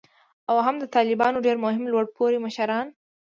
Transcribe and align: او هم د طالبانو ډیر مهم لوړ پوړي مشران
او 0.49 0.57
هم 0.65 0.75
د 0.79 0.85
طالبانو 0.95 1.43
ډیر 1.45 1.57
مهم 1.65 1.83
لوړ 1.91 2.05
پوړي 2.15 2.39
مشران 2.45 2.87